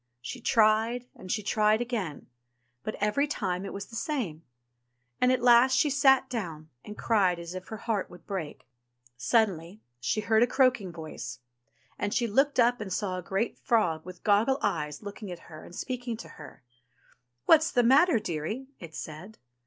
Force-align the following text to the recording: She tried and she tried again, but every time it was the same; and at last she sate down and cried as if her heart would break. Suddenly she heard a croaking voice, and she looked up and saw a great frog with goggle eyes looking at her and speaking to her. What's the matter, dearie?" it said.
She 0.19 0.41
tried 0.41 1.05
and 1.13 1.31
she 1.31 1.43
tried 1.43 1.79
again, 1.79 2.25
but 2.81 2.95
every 2.95 3.27
time 3.27 3.65
it 3.67 3.71
was 3.71 3.85
the 3.85 3.95
same; 3.95 4.41
and 5.19 5.31
at 5.31 5.43
last 5.43 5.77
she 5.77 5.91
sate 5.91 6.27
down 6.27 6.69
and 6.83 6.97
cried 6.97 7.37
as 7.37 7.53
if 7.53 7.67
her 7.67 7.77
heart 7.77 8.09
would 8.09 8.25
break. 8.25 8.67
Suddenly 9.15 9.79
she 9.99 10.21
heard 10.21 10.41
a 10.41 10.47
croaking 10.47 10.91
voice, 10.91 11.37
and 11.99 12.15
she 12.15 12.25
looked 12.25 12.59
up 12.59 12.81
and 12.81 12.91
saw 12.91 13.19
a 13.19 13.21
great 13.21 13.59
frog 13.59 14.03
with 14.03 14.23
goggle 14.23 14.57
eyes 14.63 15.03
looking 15.03 15.29
at 15.31 15.37
her 15.53 15.63
and 15.63 15.75
speaking 15.75 16.17
to 16.17 16.29
her. 16.29 16.63
What's 17.45 17.69
the 17.69 17.83
matter, 17.83 18.17
dearie?" 18.17 18.69
it 18.79 18.95
said. 18.95 19.37